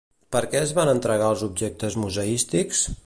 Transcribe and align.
Per 0.35 0.39
què 0.53 0.61
es 0.67 0.71
van 0.77 0.91
entregar 0.93 1.27
els 1.35 1.43
objectes 1.49 1.99
museístics? 2.05 2.83